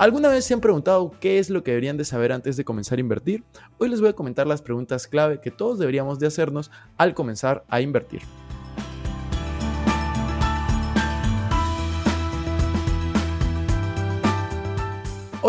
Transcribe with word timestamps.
¿Alguna 0.00 0.30
vez 0.30 0.46
se 0.46 0.54
han 0.54 0.62
preguntado 0.62 1.12
qué 1.20 1.38
es 1.38 1.50
lo 1.50 1.62
que 1.62 1.72
deberían 1.72 1.98
de 1.98 2.06
saber 2.06 2.32
antes 2.32 2.56
de 2.56 2.64
comenzar 2.64 2.96
a 2.96 3.02
invertir? 3.02 3.44
Hoy 3.76 3.90
les 3.90 4.00
voy 4.00 4.08
a 4.08 4.14
comentar 4.14 4.46
las 4.46 4.62
preguntas 4.62 5.06
clave 5.06 5.42
que 5.42 5.50
todos 5.50 5.78
deberíamos 5.78 6.18
de 6.18 6.26
hacernos 6.26 6.70
al 6.96 7.12
comenzar 7.12 7.66
a 7.68 7.82
invertir. 7.82 8.22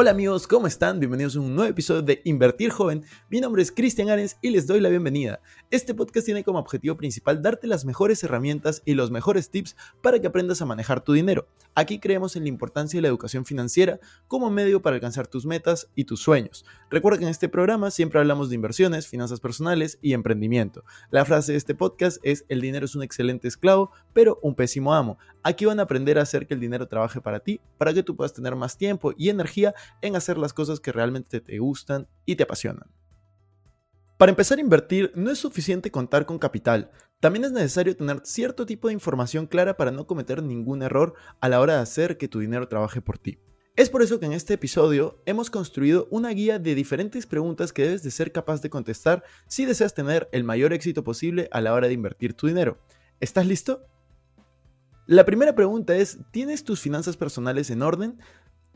Hola 0.02 0.09
amigos, 0.09 0.47
¿cómo 0.47 0.65
están? 0.65 0.99
Bienvenidos 0.99 1.36
a 1.36 1.41
un 1.41 1.54
nuevo 1.54 1.70
episodio 1.70 2.01
de 2.01 2.23
Invertir 2.23 2.71
Joven. 2.71 3.05
Mi 3.29 3.39
nombre 3.39 3.61
es 3.61 3.71
Cristian 3.71 4.09
Arens 4.09 4.36
y 4.41 4.50
les 4.50 4.65
doy 4.65 4.79
la 4.79 4.89
bienvenida. 4.89 5.41
Este 5.70 5.93
podcast 5.93 6.25
tiene 6.25 6.43
como 6.43 6.57
objetivo 6.57 6.97
principal 6.97 7.43
darte 7.43 7.68
las 7.68 7.86
mejores 7.86 8.23
herramientas 8.23 8.82
y 8.83 8.95
los 8.95 9.11
mejores 9.11 9.51
tips 9.51 9.75
para 10.01 10.19
que 10.19 10.25
aprendas 10.25 10.59
a 10.59 10.65
manejar 10.65 11.04
tu 11.04 11.14
dinero. 11.14 11.47
Aquí 11.75 12.00
creemos 12.00 12.36
en 12.36 12.42
la 12.42 12.50
importancia 12.50 12.97
de 12.97 13.04
la 13.04 13.09
educación 13.09 13.45
financiera 13.45 14.00
como 14.28 14.50
medio 14.50 14.82
para 14.82 14.95
alcanzar 14.95 15.28
tus 15.28 15.45
metas 15.45 15.87
y 15.93 16.06
tus 16.06 16.20
sueños. 16.20 16.65
Recuerda 16.89 17.20
que 17.20 17.25
en 17.25 17.29
este 17.29 17.47
programa 17.47 17.92
siempre 17.92 18.20
hablamos 18.20 18.50
de 18.50 18.56
inversiones, 18.56 19.07
finanzas 19.07 19.39
personales 19.39 20.00
y 20.01 20.14
emprendimiento. 20.14 20.83
La 21.11 21.25
frase 21.25 21.51
de 21.51 21.59
este 21.59 21.75
podcast 21.75 22.18
es 22.23 22.43
el 22.50 22.59
dinero 22.59 22.86
es 22.86 22.95
un 22.95 23.04
excelente 23.04 23.47
esclavo, 23.47 23.92
pero 24.14 24.39
un 24.42 24.56
pésimo 24.56 24.95
amo. 24.95 25.20
Aquí 25.43 25.65
van 25.65 25.79
a 25.79 25.83
aprender 25.83 26.20
a 26.20 26.23
hacer 26.23 26.47
que 26.47 26.56
el 26.56 26.59
dinero 26.59 26.87
trabaje 26.87 27.21
para 27.21 27.39
ti, 27.39 27.61
para 27.78 27.93
que 27.93 28.04
tú 28.04 28.15
puedas 28.15 28.33
tener 28.33 28.56
más 28.56 28.78
tiempo 28.78 29.14
y 29.18 29.29
energía 29.29 29.73
en 30.01 30.15
hacer 30.15 30.37
las 30.37 30.54
cosas 30.54 30.79
que 30.79 30.91
realmente 30.91 31.41
te 31.41 31.59
gustan 31.59 32.08
y 32.25 32.36
te 32.36 32.44
apasionan. 32.44 32.91
Para 34.17 34.30
empezar 34.30 34.59
a 34.59 34.61
invertir 34.61 35.11
no 35.16 35.31
es 35.31 35.39
suficiente 35.39 35.89
contar 35.89 36.25
con 36.25 36.38
capital, 36.38 36.91
también 37.19 37.45
es 37.45 37.52
necesario 37.52 37.95
tener 37.95 38.22
cierto 38.23 38.66
tipo 38.66 38.88
de 38.88 38.94
información 38.94 39.48
clara 39.48 39.78
para 39.78 39.92
no 39.92 40.08
cometer 40.08 40.42
ningún 40.42 40.83
error 40.83 41.14
a 41.39 41.50
la 41.50 41.59
hora 41.59 41.75
de 41.75 41.81
hacer 41.81 42.17
que 42.17 42.28
tu 42.28 42.39
dinero 42.39 42.67
trabaje 42.67 43.02
por 43.02 43.17
ti. 43.17 43.39
Es 43.75 43.89
por 43.89 44.02
eso 44.02 44.20
que 44.20 44.25
en 44.25 44.33
este 44.33 44.56
episodio 44.56 45.22
hemos 45.25 45.50
construido 45.50 46.08
una 46.11 46.30
guía 46.30 46.59
de 46.59 46.76
diferentes 46.76 47.26
preguntas 47.26 47.72
que 47.72 47.83
debes 47.83 48.03
de 48.03 48.11
ser 48.11 48.31
capaz 48.31 48.61
de 48.61 48.70
contestar 48.70 49.23
si 49.48 49.66
deseas 49.66 49.94
tener 49.94 50.30
el 50.31 50.44
mayor 50.44 50.73
éxito 50.73 51.03
posible 51.03 51.48
a 51.52 51.61
la 51.61 51.73
hora 51.73 51.88
de 51.88 51.94
invertir 51.94 52.33
tu 52.33 52.48
dinero. 52.48 52.80
¿Estás 53.20 53.48
listo? 53.48 53.88
La 55.08 55.26
primera 55.26 55.55
pregunta 55.55 55.95
es, 55.95 56.20
¿tienes 56.31 56.64
tus 56.64 56.80
finanzas 56.80 57.17
personales 57.17 57.70
en 57.70 57.81
orden? 57.81 58.20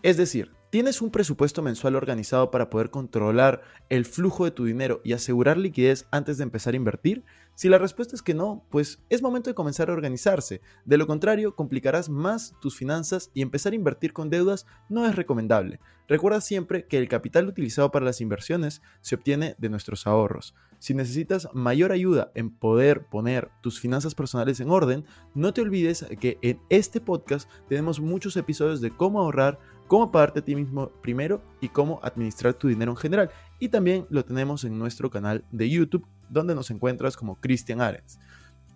Es 0.06 0.18
decir, 0.18 0.52
¿tienes 0.70 1.02
un 1.02 1.10
presupuesto 1.10 1.64
mensual 1.64 1.96
organizado 1.96 2.52
para 2.52 2.70
poder 2.70 2.92
controlar 2.92 3.64
el 3.90 4.06
flujo 4.06 4.46
de 4.46 4.52
tu 4.52 4.66
dinero 4.66 5.02
y 5.04 5.14
asegurar 5.14 5.58
liquidez 5.58 6.06
antes 6.12 6.38
de 6.38 6.44
empezar 6.44 6.76
a 6.76 6.78
invertir? 6.78 7.24
Si 7.56 7.70
la 7.70 7.80
respuesta 7.80 8.16
es 8.16 8.22
que 8.22 8.36
no, 8.36 8.68
pues 8.70 9.02
es 9.10 9.24
momento 9.24 9.50
de 9.50 9.56
comenzar 9.56 9.90
a 9.90 9.94
organizarse. 9.94 10.62
De 10.86 10.98
lo 10.98 11.08
contrario, 11.08 11.56
complicarás 11.56 12.10
más 12.10 12.54
tus 12.62 12.76
finanzas 12.76 13.32
y 13.34 13.42
empezar 13.42 13.74
a 13.74 13.78
invertir 13.78 14.14
con 14.14 14.30
deudas 14.30 14.68
no 14.90 15.08
es 15.08 15.16
recomendable. 15.16 15.80
Recuerda 16.08 16.40
siempre 16.40 16.86
que 16.86 17.00
el 17.00 17.08
capital 17.08 17.48
utilizado 17.48 17.92
para 17.92 18.06
las 18.06 18.22
inversiones 18.22 18.84
se 19.02 19.16
obtiene 19.16 19.56
de 19.58 19.70
nuestros 19.70 20.06
ahorros. 20.06 20.54
Si 20.78 20.94
necesitas 20.94 21.48
mayor 21.54 21.92
ayuda 21.92 22.32
en 22.36 22.52
poder 22.52 23.06
poner 23.06 23.50
tus 23.62 23.80
finanzas 23.80 24.14
personales 24.14 24.60
en 24.60 24.70
orden, 24.70 25.06
no 25.34 25.54
te 25.54 25.62
olvides 25.62 26.06
que 26.20 26.38
en 26.44 26.60
este 26.70 27.02
podcast 27.02 27.50
tenemos 27.68 28.00
muchos 28.00 28.38
episodios 28.38 28.82
de 28.82 28.92
cómo 28.92 29.20
ahorrar, 29.20 29.58
cómo 29.88 30.12
pagarte 30.12 30.40
a 30.40 30.44
ti 30.44 30.56
mismo 30.56 30.90
primero 31.02 31.42
y 31.62 31.70
cómo 31.70 32.00
administrar 32.04 32.54
tu 32.54 32.68
dinero 32.68 32.92
en 32.92 32.98
general. 32.98 33.30
Y 33.60 33.70
también 33.70 34.06
lo 34.10 34.26
tenemos 34.26 34.64
en 34.64 34.78
nuestro 34.78 35.10
canal 35.10 35.46
de 35.52 35.70
YouTube, 35.70 36.08
donde 36.30 36.56
nos 36.56 36.72
encuentras 36.72 37.16
como 37.16 37.36
Christian 37.36 37.82
Arens. 37.82 38.20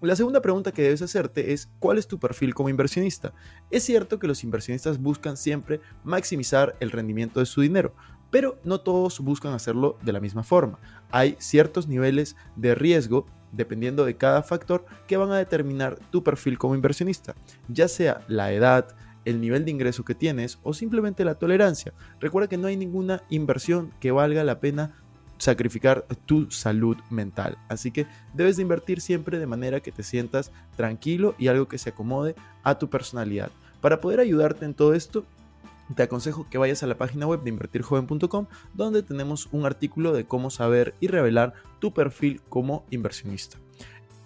La 0.01 0.15
segunda 0.15 0.41
pregunta 0.41 0.71
que 0.71 0.81
debes 0.81 1.01
hacerte 1.01 1.51
es 1.51 1.69
¿cuál 1.79 1.97
es 1.97 2.07
tu 2.07 2.19
perfil 2.19 2.53
como 2.53 2.69
inversionista? 2.69 3.33
Es 3.69 3.83
cierto 3.83 4.17
que 4.17 4.27
los 4.27 4.45
inversionistas 4.45 4.97
buscan 4.97 5.35
siempre 5.35 5.81
maximizar 6.05 6.77
el 6.79 6.91
rendimiento 6.91 7.41
de 7.41 7.45
su 7.45 7.59
dinero, 7.59 7.93
pero 8.31 8.57
no 8.63 8.79
todos 8.79 9.19
buscan 9.19 9.53
hacerlo 9.53 9.97
de 10.01 10.13
la 10.13 10.21
misma 10.21 10.43
forma. 10.43 10.79
Hay 11.11 11.35
ciertos 11.39 11.89
niveles 11.89 12.37
de 12.55 12.75
riesgo 12.75 13.25
dependiendo 13.51 14.05
de 14.05 14.15
cada 14.15 14.41
factor 14.41 14.85
que 15.07 15.17
van 15.17 15.31
a 15.31 15.37
determinar 15.37 15.99
tu 16.11 16.23
perfil 16.23 16.57
como 16.57 16.75
inversionista, 16.75 17.35
ya 17.67 17.87
sea 17.87 18.21
la 18.27 18.53
edad, 18.53 18.95
el 19.29 19.41
nivel 19.41 19.65
de 19.65 19.71
ingreso 19.71 20.03
que 20.03 20.15
tienes 20.15 20.59
o 20.63 20.73
simplemente 20.73 21.25
la 21.25 21.35
tolerancia. 21.35 21.93
Recuerda 22.19 22.49
que 22.49 22.57
no 22.57 22.67
hay 22.67 22.77
ninguna 22.77 23.23
inversión 23.29 23.91
que 23.99 24.11
valga 24.11 24.43
la 24.43 24.59
pena 24.59 24.95
sacrificar 25.37 26.05
tu 26.25 26.51
salud 26.51 26.97
mental. 27.09 27.57
Así 27.69 27.91
que 27.91 28.05
debes 28.33 28.57
de 28.57 28.61
invertir 28.61 29.01
siempre 29.01 29.39
de 29.39 29.47
manera 29.47 29.79
que 29.79 29.91
te 29.91 30.03
sientas 30.03 30.51
tranquilo 30.75 31.33
y 31.39 31.47
algo 31.47 31.67
que 31.67 31.77
se 31.77 31.89
acomode 31.89 32.35
a 32.63 32.77
tu 32.77 32.89
personalidad. 32.89 33.51
Para 33.81 34.01
poder 34.01 34.19
ayudarte 34.19 34.65
en 34.65 34.73
todo 34.73 34.93
esto, 34.93 35.23
te 35.95 36.03
aconsejo 36.03 36.47
que 36.49 36.57
vayas 36.57 36.83
a 36.83 36.87
la 36.87 36.97
página 36.97 37.25
web 37.25 37.41
de 37.41 37.49
invertirjoven.com 37.49 38.45
donde 38.73 39.01
tenemos 39.01 39.47
un 39.51 39.65
artículo 39.65 40.13
de 40.13 40.25
cómo 40.25 40.49
saber 40.49 40.93
y 40.99 41.07
revelar 41.07 41.53
tu 41.79 41.93
perfil 41.93 42.41
como 42.49 42.85
inversionista. 42.91 43.57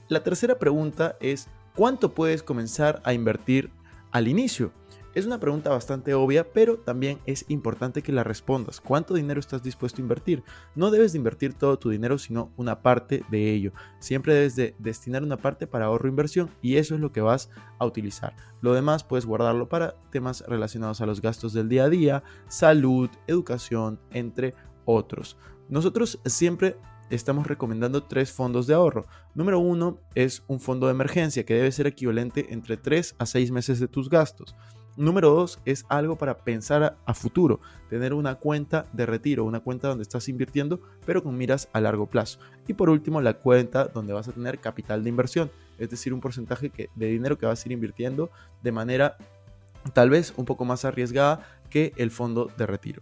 La 0.09 0.23
tercera 0.23 0.59
pregunta 0.59 1.15
es, 1.21 1.47
¿cuánto 1.75 2.13
puedes 2.13 2.43
comenzar 2.43 3.01
a 3.05 3.13
invertir 3.13 3.69
al 4.11 4.27
inicio? 4.27 4.73
Es 5.15 5.27
una 5.27 5.39
pregunta 5.39 5.69
bastante 5.69 6.15
obvia, 6.15 6.51
pero 6.51 6.79
también 6.79 7.19
es 7.27 7.45
importante 7.47 8.01
que 8.01 8.11
la 8.11 8.23
respondas. 8.23 8.81
¿Cuánto 8.81 9.13
dinero 9.13 9.39
estás 9.39 9.61
dispuesto 9.61 10.01
a 10.01 10.01
invertir? 10.01 10.43
No 10.73 10.89
debes 10.89 11.11
de 11.11 11.19
invertir 11.19 11.53
todo 11.53 11.77
tu 11.77 11.91
dinero, 11.91 12.17
sino 12.17 12.51
una 12.57 12.81
parte 12.81 13.23
de 13.29 13.51
ello. 13.51 13.73
Siempre 13.99 14.33
debes 14.33 14.55
de 14.55 14.75
destinar 14.79 15.21
una 15.21 15.37
parte 15.37 15.67
para 15.67 15.85
ahorro 15.85 16.07
e 16.07 16.09
inversión 16.09 16.49
y 16.63 16.77
eso 16.77 16.95
es 16.95 17.01
lo 17.01 17.11
que 17.11 17.21
vas 17.21 17.51
a 17.77 17.85
utilizar. 17.85 18.35
Lo 18.61 18.73
demás 18.73 19.03
puedes 19.03 19.27
guardarlo 19.27 19.69
para 19.69 19.95
temas 20.09 20.43
relacionados 20.47 20.99
a 20.99 21.05
los 21.05 21.21
gastos 21.21 21.53
del 21.53 21.69
día 21.69 21.83
a 21.83 21.89
día, 21.89 22.23
salud, 22.47 23.11
educación, 23.27 23.99
entre 24.09 24.55
otros. 24.85 25.37
Nosotros 25.69 26.19
siempre 26.25 26.75
estamos 27.11 27.45
recomendando 27.45 28.01
tres 28.01 28.31
fondos 28.31 28.65
de 28.65 28.73
ahorro. 28.73 29.05
Número 29.35 29.59
uno 29.59 29.99
es 30.15 30.43
un 30.47 30.59
fondo 30.59 30.87
de 30.87 30.93
emergencia 30.93 31.45
que 31.45 31.53
debe 31.53 31.71
ser 31.71 31.85
equivalente 31.85 32.47
entre 32.51 32.77
3 32.77 33.15
a 33.19 33.27
6 33.27 33.51
meses 33.51 33.79
de 33.79 33.87
tus 33.87 34.09
gastos. 34.09 34.55
Número 34.95 35.31
dos 35.31 35.59
es 35.65 35.85
algo 35.89 36.17
para 36.17 36.37
pensar 36.37 36.97
a, 37.03 37.13
futuro, 37.15 37.59
tener 37.89 38.13
una 38.13 38.35
cuenta 38.35 38.85
de 38.93 39.07
retiro, 39.07 39.43
una 39.43 39.59
cuenta 39.59 39.87
donde 39.87 40.03
estás 40.03 40.29
invirtiendo, 40.29 40.81
pero 41.05 41.23
con 41.23 41.35
miras 41.35 41.67
a 41.73 41.81
largo 41.81 42.05
plazo. 42.05 42.39
Y 42.67 42.73
por 42.73 42.91
último, 42.91 43.19
la 43.19 43.33
cuenta 43.33 43.85
donde 43.85 44.13
vas 44.13 44.27
a 44.27 44.33
tener 44.33 44.59
capital 44.59 45.03
de 45.03 45.09
inversión, 45.09 45.51
es 45.79 45.89
decir, 45.89 46.13
un 46.13 46.21
porcentaje 46.21 46.71
de 46.93 47.07
dinero 47.07 47.39
que 47.39 47.47
vas 47.47 47.63
a 47.63 47.67
ir 47.67 47.73
invirtiendo 47.73 48.29
de 48.61 48.71
manera 48.71 49.17
tal 49.93 50.11
vez 50.11 50.33
un 50.37 50.45
poco 50.45 50.63
más 50.63 50.85
arriesgada 50.85 51.45
que 51.71 51.91
el 51.97 52.11
fondo 52.11 52.51
de 52.55 52.67
retiro. 52.67 53.01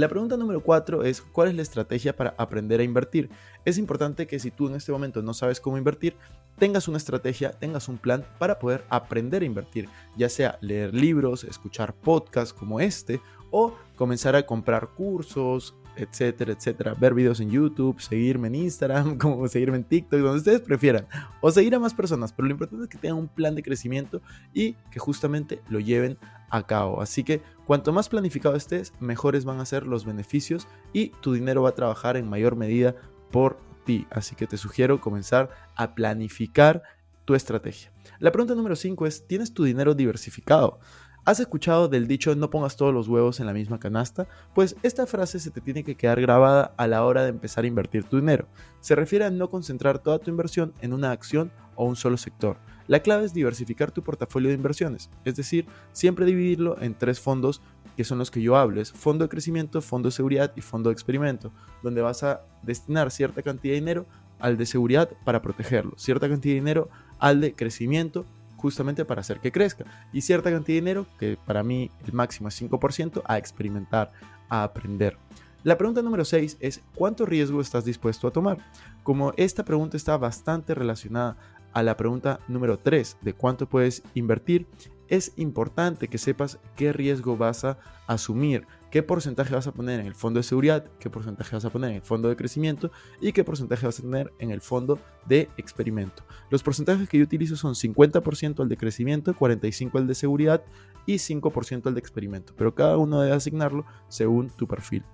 La 0.00 0.08
pregunta 0.08 0.38
número 0.38 0.62
4 0.62 1.04
es 1.04 1.20
¿cuál 1.20 1.48
es 1.48 1.54
la 1.54 1.60
estrategia 1.60 2.16
para 2.16 2.34
aprender 2.38 2.80
a 2.80 2.84
invertir? 2.84 3.28
Es 3.66 3.76
importante 3.76 4.26
que 4.26 4.38
si 4.38 4.50
tú 4.50 4.66
en 4.66 4.74
este 4.74 4.92
momento 4.92 5.20
no 5.20 5.34
sabes 5.34 5.60
cómo 5.60 5.76
invertir, 5.76 6.16
tengas 6.56 6.88
una 6.88 6.96
estrategia, 6.96 7.50
tengas 7.50 7.86
un 7.86 7.98
plan 7.98 8.24
para 8.38 8.58
poder 8.58 8.82
aprender 8.88 9.42
a 9.42 9.44
invertir, 9.44 9.90
ya 10.16 10.30
sea 10.30 10.56
leer 10.62 10.94
libros, 10.94 11.44
escuchar 11.44 11.92
podcasts 11.92 12.54
como 12.54 12.80
este 12.80 13.20
o 13.50 13.76
comenzar 13.94 14.36
a 14.36 14.46
comprar 14.46 14.88
cursos, 14.88 15.74
etcétera, 16.02 16.52
etcétera. 16.52 16.94
Ver 16.94 17.14
videos 17.14 17.40
en 17.40 17.50
YouTube, 17.50 18.00
seguirme 18.00 18.48
en 18.48 18.54
Instagram, 18.56 19.18
como 19.18 19.46
seguirme 19.48 19.76
en 19.76 19.84
TikTok, 19.84 20.20
donde 20.20 20.38
ustedes 20.38 20.60
prefieran. 20.60 21.06
O 21.40 21.50
seguir 21.50 21.74
a 21.74 21.78
más 21.78 21.94
personas. 21.94 22.32
Pero 22.32 22.48
lo 22.48 22.52
importante 22.52 22.84
es 22.84 22.88
que 22.88 22.98
tengan 22.98 23.18
un 23.18 23.28
plan 23.28 23.54
de 23.54 23.62
crecimiento 23.62 24.20
y 24.52 24.74
que 24.90 24.98
justamente 24.98 25.60
lo 25.68 25.80
lleven 25.80 26.18
a 26.50 26.66
cabo. 26.66 27.00
Así 27.00 27.24
que 27.24 27.42
cuanto 27.66 27.92
más 27.92 28.08
planificado 28.08 28.56
estés, 28.56 28.92
mejores 29.00 29.44
van 29.44 29.60
a 29.60 29.66
ser 29.66 29.86
los 29.86 30.04
beneficios 30.04 30.68
y 30.92 31.10
tu 31.20 31.32
dinero 31.32 31.62
va 31.62 31.70
a 31.70 31.74
trabajar 31.74 32.16
en 32.16 32.28
mayor 32.28 32.56
medida 32.56 32.94
por 33.30 33.58
ti. 33.84 34.06
Así 34.10 34.34
que 34.34 34.46
te 34.46 34.56
sugiero 34.56 35.00
comenzar 35.00 35.50
a 35.76 35.94
planificar 35.94 36.82
tu 37.24 37.34
estrategia. 37.34 37.92
La 38.18 38.32
pregunta 38.32 38.54
número 38.54 38.76
5 38.76 39.06
es, 39.06 39.26
¿tienes 39.26 39.54
tu 39.54 39.64
dinero 39.64 39.94
diversificado? 39.94 40.80
¿Has 41.26 41.38
escuchado 41.38 41.88
del 41.88 42.06
dicho 42.06 42.34
no 42.34 42.48
pongas 42.48 42.76
todos 42.76 42.94
los 42.94 43.06
huevos 43.06 43.40
en 43.40 43.46
la 43.46 43.52
misma 43.52 43.78
canasta? 43.78 44.26
Pues 44.54 44.74
esta 44.82 45.06
frase 45.06 45.38
se 45.38 45.50
te 45.50 45.60
tiene 45.60 45.84
que 45.84 45.94
quedar 45.94 46.18
grabada 46.18 46.72
a 46.78 46.86
la 46.86 47.04
hora 47.04 47.24
de 47.24 47.28
empezar 47.28 47.64
a 47.64 47.66
invertir 47.66 48.04
tu 48.04 48.16
dinero. 48.16 48.48
Se 48.80 48.94
refiere 48.94 49.26
a 49.26 49.30
no 49.30 49.50
concentrar 49.50 49.98
toda 49.98 50.18
tu 50.18 50.30
inversión 50.30 50.72
en 50.80 50.94
una 50.94 51.10
acción 51.10 51.52
o 51.76 51.84
un 51.84 51.94
solo 51.94 52.16
sector. 52.16 52.56
La 52.86 53.00
clave 53.00 53.26
es 53.26 53.34
diversificar 53.34 53.90
tu 53.90 54.02
portafolio 54.02 54.48
de 54.48 54.54
inversiones, 54.54 55.10
es 55.26 55.36
decir, 55.36 55.66
siempre 55.92 56.24
dividirlo 56.24 56.80
en 56.80 56.94
tres 56.94 57.20
fondos 57.20 57.60
que 57.96 58.04
son 58.04 58.18
los 58.18 58.30
que 58.30 58.40
yo 58.40 58.56
hablo, 58.56 58.80
es 58.80 58.90
fondo 58.90 59.24
de 59.24 59.28
crecimiento, 59.28 59.82
fondo 59.82 60.08
de 60.08 60.12
seguridad 60.12 60.52
y 60.56 60.62
fondo 60.62 60.88
de 60.88 60.94
experimento, 60.94 61.52
donde 61.82 62.00
vas 62.00 62.22
a 62.22 62.40
destinar 62.62 63.10
cierta 63.10 63.42
cantidad 63.42 63.72
de 63.72 63.80
dinero 63.80 64.06
al 64.38 64.56
de 64.56 64.64
seguridad 64.64 65.10
para 65.24 65.42
protegerlo, 65.42 65.92
cierta 65.98 66.28
cantidad 66.28 66.54
de 66.54 66.60
dinero 66.60 66.88
al 67.18 67.42
de 67.42 67.52
crecimiento 67.52 68.24
justamente 68.60 69.04
para 69.04 69.22
hacer 69.22 69.40
que 69.40 69.50
crezca. 69.50 69.84
Y 70.12 70.20
cierta 70.20 70.50
cantidad 70.50 70.76
de 70.76 70.80
dinero, 70.80 71.06
que 71.18 71.38
para 71.44 71.62
mí 71.62 71.90
el 72.06 72.12
máximo 72.12 72.48
es 72.48 72.60
5%, 72.60 73.22
a 73.24 73.38
experimentar, 73.38 74.12
a 74.48 74.62
aprender. 74.62 75.16
La 75.62 75.76
pregunta 75.76 76.02
número 76.02 76.24
6 76.24 76.58
es 76.60 76.82
¿cuánto 76.94 77.26
riesgo 77.26 77.60
estás 77.60 77.84
dispuesto 77.84 78.28
a 78.28 78.32
tomar? 78.32 78.58
Como 79.02 79.32
esta 79.36 79.64
pregunta 79.64 79.96
está 79.96 80.16
bastante 80.16 80.74
relacionada 80.74 81.36
a 81.72 81.82
la 81.82 81.96
pregunta 81.96 82.40
número 82.48 82.78
3 82.78 83.18
de 83.20 83.32
cuánto 83.34 83.68
puedes 83.68 84.02
invertir, 84.14 84.66
es 85.08 85.32
importante 85.36 86.08
que 86.08 86.18
sepas 86.18 86.58
qué 86.76 86.92
riesgo 86.92 87.36
vas 87.36 87.64
a 87.64 87.78
asumir. 88.06 88.66
Qué 88.90 89.02
porcentaje 89.02 89.54
vas 89.54 89.66
a 89.66 89.72
poner 89.72 90.00
en 90.00 90.06
el 90.06 90.14
fondo 90.14 90.38
de 90.38 90.44
seguridad, 90.44 90.84
qué 90.98 91.10
porcentaje 91.10 91.54
vas 91.54 91.64
a 91.64 91.70
poner 91.70 91.90
en 91.90 91.96
el 91.96 92.02
fondo 92.02 92.28
de 92.28 92.36
crecimiento 92.36 92.90
y 93.20 93.32
qué 93.32 93.44
porcentaje 93.44 93.86
vas 93.86 93.98
a 93.98 94.02
tener 94.02 94.32
en 94.38 94.50
el 94.50 94.60
fondo 94.60 94.98
de 95.26 95.48
experimento. 95.56 96.24
Los 96.50 96.62
porcentajes 96.62 97.08
que 97.08 97.18
yo 97.18 97.24
utilizo 97.24 97.56
son 97.56 97.74
50% 97.74 98.60
al 98.60 98.68
de 98.68 98.76
crecimiento, 98.76 99.34
45% 99.34 99.98
al 99.98 100.06
de 100.06 100.14
seguridad 100.14 100.62
y 101.06 101.14
5% 101.14 101.86
al 101.86 101.94
de 101.94 102.00
experimento, 102.00 102.52
pero 102.56 102.74
cada 102.74 102.96
uno 102.96 103.20
debe 103.20 103.34
asignarlo 103.34 103.84
según 104.08 104.50
tu 104.50 104.66
perfil. 104.66 105.04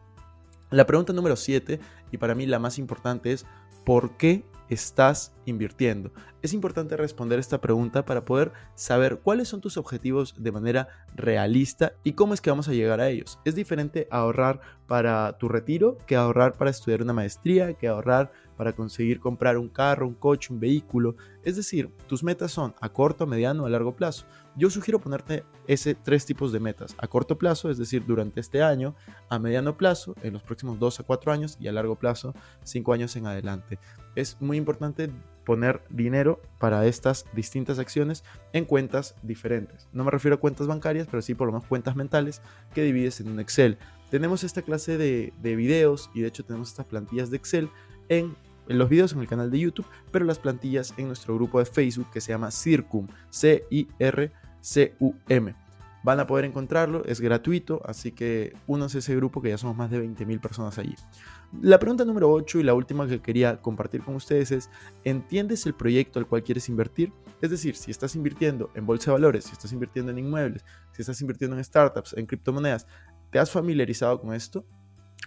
La 0.71 0.87
pregunta 0.87 1.13
número 1.13 1.37
7, 1.37 1.79
y 2.11 2.19
para 2.19 2.35
mí 2.35 2.47
la 2.47 2.59
más 2.59 2.79
importante 2.79 3.33
es, 3.33 3.47
¿por 3.85 4.17
qué 4.17 4.45
estás 4.69 5.33
invirtiendo? 5.45 6.13
Es 6.43 6.53
importante 6.53 6.97
responder 6.97 7.39
esta 7.39 7.61
pregunta 7.61 8.05
para 8.05 8.25
poder 8.25 8.53
saber 8.75 9.21
cuáles 9.21 9.49
son 9.49 9.61
tus 9.61 9.77
objetivos 9.77 10.35
de 10.39 10.53
manera 10.53 10.89
realista 11.15 11.95
y 12.05 12.13
cómo 12.13 12.35
es 12.35 12.41
que 12.41 12.51
vamos 12.51 12.69
a 12.69 12.73
llegar 12.73 13.01
a 13.01 13.09
ellos. 13.09 13.39
Es 13.45 13.55
diferente 13.55 14.07
ahorrar 14.11 14.61
para 14.87 15.37
tu 15.39 15.49
retiro 15.49 15.99
que 16.07 16.17
ahorrar 16.17 16.57
para 16.57 16.71
estudiar 16.71 17.03
una 17.03 17.13
maestría, 17.13 17.75
que 17.75 17.89
ahorrar 17.89 18.31
para 18.57 18.75
conseguir 18.75 19.21
comprar 19.21 19.59
un 19.59 19.69
carro, 19.69 20.07
un 20.07 20.15
coche, 20.15 20.53
un 20.53 20.61
vehículo. 20.61 21.17
Es 21.43 21.57
decir, 21.57 21.91
tus 22.07 22.23
metas 22.23 22.53
son 22.53 22.75
a 22.81 22.89
corto, 22.89 23.27
mediano 23.27 23.65
o 23.65 23.67
a 23.67 23.71
largo 23.71 23.97
plazo. 23.97 24.27
Yo 24.59 24.71
sugiero 24.71 24.99
ponerte 24.99 25.45
ese 25.67 25.95
tres 25.95 26.25
tipos 26.25 26.51
de 26.51 26.61
metas. 26.61 26.95
A 26.97 27.07
corto 27.09 27.37
plazo, 27.37 27.69
es 27.69 27.77
decir, 27.77 28.07
durante 28.07 28.41
este 28.41 28.63
año, 28.63 28.95
a 29.29 29.39
mediano 29.39 29.77
plazo, 29.77 30.15
en 30.23 30.33
los 30.33 30.43
próximos 30.43 30.79
dos 30.79 30.99
a 30.99 31.03
cuatro 31.03 31.31
años 31.31 31.59
y 31.61 31.69
a 31.69 31.73
largo 31.73 31.97
plazo, 31.97 32.35
cinco 32.65 32.95
años 32.95 33.15
en 33.17 33.27
adelante. 33.27 33.79
Es 34.15 34.41
muy 34.41 34.57
importante 34.57 35.11
poner 35.45 35.83
dinero 35.91 36.41
para 36.59 36.87
estas 36.87 37.27
distintas 37.35 37.79
acciones 37.79 38.25
en 38.55 38.65
cuentas 38.65 39.15
diferentes. 39.23 39.89
No 39.93 40.05
me 40.05 40.11
refiero 40.11 40.37
a 40.37 40.41
cuentas 40.41 40.67
bancarias, 40.67 41.07
pero 41.11 41.21
sí 41.21 41.35
por 41.35 41.49
lo 41.49 41.53
menos 41.53 41.69
cuentas 41.69 41.95
mentales 41.95 42.41
que 42.75 42.83
divides 42.83 43.21
en 43.21 43.29
un 43.29 43.41
Excel. 43.41 43.77
Tenemos 44.11 44.43
esta 44.43 44.63
clase 44.63 44.97
de, 44.97 45.35
de 45.43 45.55
videos 45.55 46.11
y 46.15 46.23
de 46.23 46.29
hecho 46.29 46.45
tenemos 46.45 46.71
estas 46.71 46.87
plantillas 46.87 47.31
de 47.31 47.37
Excel 47.37 47.69
en 48.09 48.35
en 48.69 48.79
los 48.79 48.89
videos 48.89 49.13
en 49.13 49.21
el 49.21 49.29
canal 49.29 49.51
de 49.51 49.61
YouTube, 49.61 49.87
pero 50.11 50.25
las 50.25 50.41
plantillas 50.41 50.93
en 50.97 51.07
nuestro 51.07 51.37
grupo 51.37 51.61
de 51.61 51.67
Facebook 51.67 52.11
que 52.13 52.21
se 52.21 52.33
llama 52.33 52.51
Circum, 52.51 53.07
C-I-R-C-U-M. 54.67 55.55
Van 56.03 56.21
a 56.21 56.27
poder 56.27 56.45
encontrarlo, 56.45 57.05
es 57.05 57.21
gratuito, 57.21 57.83
así 57.85 58.13
que 58.13 58.55
únanse 58.67 58.99
a 58.99 59.01
ese 59.01 59.17
grupo 59.17 59.43
que 59.43 59.49
ya 59.49 59.59
somos 59.59 59.77
más 59.77 59.91
de 59.91 60.01
20.000 60.05 60.41
personas 60.41 60.79
allí. 60.79 60.95
La 61.63 61.81
pregunta 61.81 62.05
número 62.05 62.31
8 62.31 62.61
y 62.61 62.63
la 62.63 62.75
última 62.75 63.09
que 63.09 63.21
quería 63.21 63.61
compartir 63.61 64.03
con 64.03 64.15
ustedes 64.15 64.53
es, 64.53 64.71
¿entiendes 65.05 65.67
el 65.67 65.75
proyecto 65.75 66.21
al 66.21 66.29
cual 66.29 66.45
quieres 66.45 66.69
invertir? 66.69 67.13
Es 67.41 67.51
decir, 67.51 67.75
si 67.75 67.91
estás 67.91 68.15
invirtiendo 68.15 68.71
en 68.75 68.87
bolsa 68.87 69.11
de 69.11 69.15
valores, 69.15 69.45
si 69.45 69.53
estás 69.53 69.73
invirtiendo 69.73 70.13
en 70.13 70.19
inmuebles, 70.19 70.65
si 70.93 71.03
estás 71.03 71.21
invirtiendo 71.21 71.57
en 71.57 71.65
startups, 71.65 72.15
en 72.17 72.27
criptomonedas, 72.27 72.87
¿te 73.31 73.41
has 73.41 73.51
familiarizado 73.51 74.21
con 74.21 74.33
esto? 74.33 74.65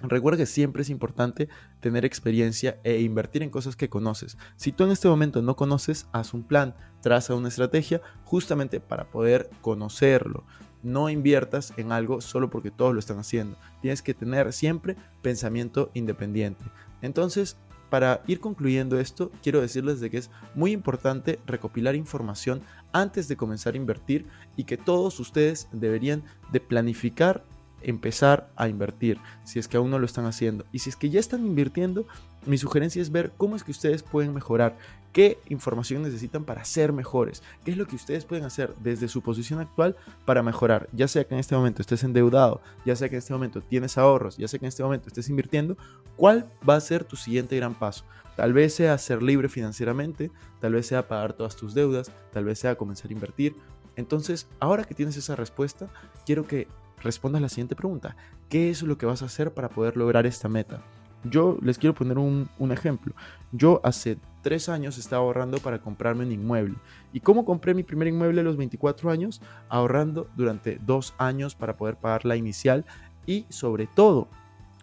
Recuerda 0.02 0.38
que 0.38 0.46
siempre 0.46 0.84
es 0.84 0.90
importante 0.90 1.50
tener 1.82 2.06
experiencia 2.06 2.80
e 2.84 3.02
invertir 3.02 3.44
en 3.44 3.50
cosas 3.50 3.76
que 3.76 3.90
conoces. 3.90 4.38
Si 4.56 4.72
tú 4.72 4.86
en 4.86 4.92
este 4.92 5.10
momento 5.10 5.42
no 5.42 5.58
conoces, 5.58 6.08
haz 6.14 6.34
un 6.34 6.44
plan, 6.44 6.74
traza 7.02 7.36
una 7.36 7.48
estrategia 7.48 8.02
justamente 8.24 8.80
para 8.80 9.06
poder 9.06 9.50
conocerlo. 9.62 10.44
No 10.82 11.10
inviertas 11.10 11.74
en 11.78 11.92
algo 11.92 12.22
solo 12.22 12.50
porque 12.50 12.72
todos 12.72 12.94
lo 12.94 13.00
están 13.00 13.20
haciendo. 13.20 13.58
Tienes 13.82 14.02
que 14.02 14.14
tener 14.14 14.54
siempre 14.54 14.96
pensamiento 15.22 15.92
independiente. 15.94 16.64
Entonces, 17.02 17.58
para 17.90 18.22
ir 18.28 18.40
concluyendo 18.40 19.00
esto, 19.00 19.32
quiero 19.42 19.62
decirles 19.62 20.00
de 20.00 20.10
que 20.10 20.18
es 20.18 20.30
muy 20.54 20.72
importante 20.72 21.40
recopilar 21.46 21.96
información 21.96 22.62
antes 22.94 23.28
de 23.28 23.36
comenzar 23.36 23.74
a 23.74 23.78
invertir 23.78 24.28
y 24.56 24.66
que 24.66 24.78
todos 24.78 25.20
ustedes 25.20 25.68
deberían 25.72 26.24
de 26.52 26.60
planificar 26.60 27.44
empezar 27.82 28.52
a 28.56 28.68
invertir, 28.68 29.20
si 29.44 29.58
es 29.58 29.68
que 29.68 29.78
aún 29.78 29.90
no 29.90 30.00
lo 30.00 30.06
están 30.06 30.26
haciendo. 30.26 30.66
Y 30.72 30.80
si 30.80 30.90
es 30.90 30.96
que 30.96 31.10
ya 31.10 31.20
están 31.20 31.46
invirtiendo, 31.46 32.06
mi 32.46 32.58
sugerencia 32.58 33.02
es 33.02 33.12
ver 33.12 33.32
cómo 33.38 33.56
es 33.56 33.64
que 33.64 33.72
ustedes 33.72 34.04
pueden 34.04 34.34
mejorar, 34.34 34.78
qué 35.12 35.40
información 35.50 36.04
necesitan 36.04 36.44
para 36.44 36.66
ser 36.66 36.94
mejores, 36.94 37.44
qué 37.64 37.72
es 37.72 37.78
lo 37.78 37.88
que 37.88 37.96
ustedes 37.96 38.26
pueden 38.26 38.46
hacer 38.46 38.74
desde 38.82 39.08
su 39.08 39.22
posición 39.22 39.60
actual 39.60 39.96
para 40.26 40.44
mejorar, 40.44 40.88
ya 40.94 41.08
sea 41.08 41.24
que 41.24 41.34
en 41.34 41.40
este 41.40 41.56
momento 41.56 41.82
estés 41.82 42.04
endeudado, 42.04 42.62
ya 42.86 42.96
sea 42.96 43.10
que 43.10 43.16
en 43.16 43.20
este 43.20 43.34
momento 43.34 43.62
tienes 43.62 43.98
ahorros, 43.98 44.38
ya 44.38 44.48
sea 44.48 44.60
que 44.60 44.66
en 44.66 44.70
este 44.70 44.84
momento 44.84 45.08
estés 45.08 45.30
invirtiendo, 45.30 45.78
¿cuál 46.16 46.50
va 46.68 46.76
a 46.76 46.82
ser 46.82 47.04
tu 47.04 47.16
siguiente 47.16 47.56
gran 47.56 47.74
paso? 47.74 48.06
Tal 48.36 48.54
vez 48.54 48.74
sea 48.74 48.98
ser 48.98 49.22
libre 49.22 49.50
financieramente, 49.50 50.32
tal 50.62 50.74
vez 50.74 50.88
sea 50.88 51.08
pagar 51.08 51.34
todas 51.34 51.56
tus 51.56 51.74
deudas, 51.74 52.12
tal 52.32 52.46
vez 52.46 52.60
sea 52.60 52.76
comenzar 52.76 53.10
a 53.10 53.14
invertir. 53.14 53.54
Entonces, 53.98 54.48
ahora 54.62 54.86
que 54.86 54.96
tienes 54.96 55.18
esa 55.18 55.36
respuesta, 55.36 55.90
quiero 56.26 56.48
que 56.48 56.68
respondas 57.02 57.42
la 57.42 57.50
siguiente 57.50 57.76
pregunta. 57.76 58.16
¿Qué 58.48 58.70
es 58.70 58.82
lo 58.82 58.98
que 58.98 59.06
vas 59.06 59.24
a 59.24 59.26
hacer 59.26 59.54
para 59.54 59.68
poder 59.68 59.98
lograr 59.98 60.26
esta 60.26 60.48
meta? 60.48 60.82
Yo 61.24 61.58
les 61.62 61.78
quiero 61.78 61.94
poner 61.94 62.18
un, 62.18 62.50
ejemplo. 62.72 63.14
Yo 63.52 63.82
hace 63.84 64.18
tres 64.42 64.70
años 64.70 64.98
estaba 64.98 65.24
ahorrando 65.24 65.58
para 65.58 65.82
comprarme 65.82 66.26
un 66.26 66.32
inmueble. 66.32 66.76
¿Y 67.12 67.20
cómo 67.20 67.46
compré 67.46 67.74
mi 67.74 67.84
primer 67.84 68.08
inmueble 68.08 68.42
a 68.42 68.44
los 68.44 68.58
24 68.58 69.10
años? 69.10 69.42
Ahorrando 69.68 70.30
durante 70.36 70.80
dos 70.86 71.14
años 71.18 71.56
para 71.56 71.76
poder 71.76 71.98
pagar 71.98 72.26
la 72.26 72.36
inicial 72.36 72.86
y 73.26 73.46
sobre 73.50 73.88
todo 73.88 74.28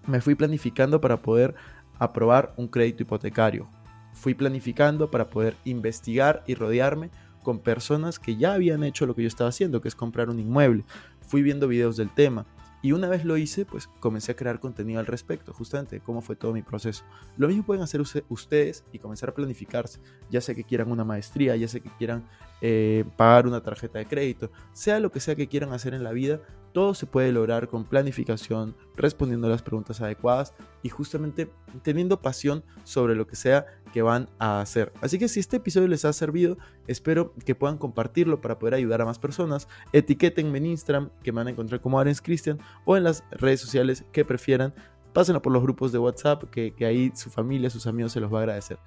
me 0.07 0.21
fui 0.21 0.35
planificando 0.35 1.01
para 1.01 1.23
poder 1.23 1.55
aprobar 1.99 2.53
un 2.57 2.69
crédito 2.69 3.03
hipotecario. 3.03 3.67
Fui 4.13 4.35
planificando 4.35 5.11
para 5.11 5.27
poder 5.27 5.57
investigar 5.65 6.43
y 6.47 6.55
rodearme 6.55 7.11
con 7.43 7.61
personas 7.61 8.19
que 8.19 8.37
ya 8.37 8.55
habían 8.55 8.83
hecho 8.83 9.07
lo 9.07 9.15
que 9.15 9.23
yo 9.23 9.29
estaba 9.29 9.51
haciendo, 9.51 9.81
que 9.81 9.89
es 9.89 9.95
comprar 9.95 10.29
un 10.29 10.41
inmueble 10.41 10.85
fui 11.27 11.43
viendo 11.43 11.69
videos 11.69 11.97
del 11.97 12.11
tema. 12.11 12.47
Y 12.83 12.93
una 12.93 13.09
vez 13.09 13.25
lo 13.25 13.37
hice, 13.37 13.65
pues 13.65 13.89
comencé 14.01 14.33
a 14.33 14.37
crear 14.37 14.61
contenido 14.61 15.01
al 15.01 15.07
respecto, 15.07 15.53
justamente 15.53 16.01
cómo 16.01 16.21
fue 16.21 16.37
todo 16.37 16.53
mi 16.53 16.63
proceso. 16.63 17.05
Lo 17.37 17.49
mismo 17.49 17.65
pueden 17.65 17.83
hacer 17.83 18.01
ustedes 18.29 18.85
y 18.93 18.99
comenzar 18.99 19.31
a 19.31 19.35
planificarse, 19.35 20.01
ya 20.31 20.41
sea 20.41 20.55
que 20.55 20.65
quieran 20.65 20.91
una 20.91 21.05
maestría, 21.05 21.57
ya 21.57 21.69
sea 21.69 21.81
que 21.81 21.91
quieran 21.91 22.25
eh, 22.61 23.05
pagar 23.17 23.47
una 23.47 23.63
tarjeta 23.63 23.99
de 23.99 24.07
crédito, 24.07 24.51
sea 24.73 25.01
lo 25.01 25.11
que 25.11 25.21
sea 25.21 25.35
que 25.35 25.49
quieran 25.49 25.73
hacer 25.73 25.95
en 25.95 26.05
la 26.05 26.13
vida, 26.13 26.41
todo 26.77 26.93
se 26.93 27.07
puede 27.07 27.33
lograr 27.33 27.69
con 27.69 27.85
planificación, 27.85 28.77
respondiendo 28.97 29.49
las 29.49 29.63
preguntas 29.63 30.03
adecuadas 30.03 30.53
y 30.83 30.91
justamente 30.91 31.51
teniendo 31.83 32.21
pasión 32.21 32.65
sobre 32.85 33.15
lo 33.15 33.27
que 33.27 33.35
sea 33.35 33.65
que 33.95 34.03
van 34.03 34.29
a 34.39 34.61
hacer. 34.61 34.93
Así 35.01 35.19
que 35.19 35.29
si 35.29 35.41
este 35.41 35.57
episodio 35.57 35.89
les 35.89 36.05
ha 36.05 36.13
servido, 36.13 36.59
espero 36.87 37.33
que 37.47 37.55
puedan 37.55 37.79
compartirlo 37.79 38.43
para 38.43 38.59
poder 38.59 38.75
ayudar 38.75 39.01
a 39.01 39.07
más 39.07 39.19
personas. 39.19 39.69
Etiquétenme 39.95 40.59
en 40.59 40.67
Instagram, 40.67 41.09
que 41.23 41.33
me 41.33 41.37
van 41.37 41.47
a 41.47 41.51
encontrar 41.53 41.81
como 41.81 41.99
Arens 41.99 42.21
Christian, 42.21 42.59
o 42.85 42.95
en 42.95 43.05
las 43.05 43.25
redes 43.31 43.63
sociales 43.63 44.05
que 44.13 44.27
prefieran. 44.27 44.75
Pásenlo 45.15 45.41
por 45.41 45.55
los 45.55 45.63
grupos 45.63 45.93
de 45.93 45.99
WhatsApp, 45.99 46.45
que, 46.51 46.75
que 46.75 46.85
ahí 46.85 47.11
su 47.15 47.31
familia, 47.31 47.71
sus 47.71 47.87
amigos 47.87 48.13
se 48.13 48.21
los 48.21 48.31
va 48.31 48.41
a 48.41 48.43
agradecer. 48.43 48.79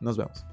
Nos 0.00 0.16
vemos. 0.16 0.46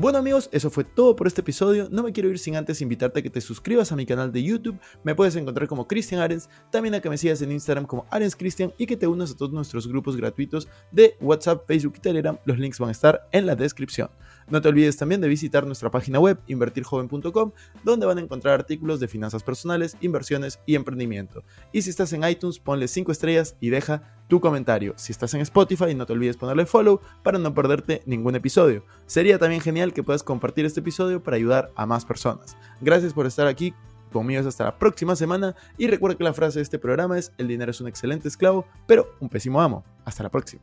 Bueno 0.00 0.16
amigos, 0.16 0.48
eso 0.50 0.70
fue 0.70 0.84
todo 0.84 1.14
por 1.14 1.26
este 1.26 1.42
episodio. 1.42 1.88
No 1.90 2.02
me 2.02 2.14
quiero 2.14 2.30
ir 2.30 2.38
sin 2.38 2.56
antes 2.56 2.80
invitarte 2.80 3.20
a 3.20 3.22
que 3.22 3.28
te 3.28 3.42
suscribas 3.42 3.92
a 3.92 3.96
mi 3.96 4.06
canal 4.06 4.32
de 4.32 4.42
YouTube. 4.42 4.80
Me 5.04 5.14
puedes 5.14 5.36
encontrar 5.36 5.68
como 5.68 5.86
Cristian 5.86 6.22
Arens, 6.22 6.48
también 6.70 6.94
a 6.94 7.00
que 7.00 7.10
me 7.10 7.18
sigas 7.18 7.42
en 7.42 7.52
Instagram 7.52 7.84
como 7.84 8.06
Arens 8.10 8.34
Cristian 8.34 8.72
y 8.78 8.86
que 8.86 8.96
te 8.96 9.06
unas 9.06 9.32
a 9.32 9.36
todos 9.36 9.52
nuestros 9.52 9.86
grupos 9.86 10.16
gratuitos 10.16 10.68
de 10.90 11.18
WhatsApp, 11.20 11.66
Facebook 11.66 11.96
y 11.98 12.00
Telegram. 12.00 12.38
Los 12.46 12.58
links 12.58 12.78
van 12.78 12.88
a 12.88 12.92
estar 12.92 13.28
en 13.30 13.44
la 13.44 13.54
descripción. 13.54 14.08
No 14.50 14.60
te 14.60 14.68
olvides 14.68 14.96
también 14.96 15.20
de 15.20 15.28
visitar 15.28 15.64
nuestra 15.64 15.90
página 15.90 16.18
web 16.18 16.38
invertirjoven.com, 16.48 17.52
donde 17.84 18.06
van 18.06 18.18
a 18.18 18.20
encontrar 18.20 18.54
artículos 18.54 19.00
de 19.00 19.08
finanzas 19.08 19.42
personales, 19.42 19.96
inversiones 20.00 20.60
y 20.66 20.74
emprendimiento. 20.74 21.44
Y 21.72 21.82
si 21.82 21.90
estás 21.90 22.12
en 22.12 22.24
iTunes, 22.24 22.58
ponle 22.58 22.88
5 22.88 23.12
estrellas 23.12 23.56
y 23.60 23.70
deja 23.70 24.02
tu 24.28 24.40
comentario. 24.40 24.94
Si 24.96 25.12
estás 25.12 25.34
en 25.34 25.40
Spotify, 25.40 25.94
no 25.94 26.06
te 26.06 26.12
olvides 26.12 26.36
ponerle 26.36 26.66
follow 26.66 27.00
para 27.22 27.38
no 27.38 27.54
perderte 27.54 28.02
ningún 28.06 28.34
episodio. 28.34 28.84
Sería 29.06 29.38
también 29.38 29.60
genial 29.60 29.92
que 29.92 30.02
puedas 30.02 30.22
compartir 30.22 30.64
este 30.64 30.80
episodio 30.80 31.22
para 31.22 31.36
ayudar 31.36 31.70
a 31.76 31.86
más 31.86 32.04
personas. 32.04 32.56
Gracias 32.80 33.12
por 33.12 33.26
estar 33.26 33.46
aquí. 33.46 33.74
Conmigo 34.12 34.46
hasta 34.48 34.64
la 34.64 34.76
próxima 34.76 35.14
semana 35.14 35.54
y 35.78 35.86
recuerda 35.86 36.18
que 36.18 36.24
la 36.24 36.34
frase 36.34 36.58
de 36.58 36.64
este 36.64 36.80
programa 36.80 37.16
es 37.16 37.32
el 37.38 37.46
dinero 37.46 37.70
es 37.70 37.80
un 37.80 37.86
excelente 37.86 38.26
esclavo, 38.26 38.66
pero 38.88 39.14
un 39.20 39.28
pésimo 39.28 39.60
amo. 39.60 39.84
Hasta 40.04 40.24
la 40.24 40.30
próxima. 40.30 40.62